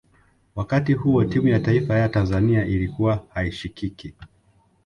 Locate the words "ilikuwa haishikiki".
2.65-4.13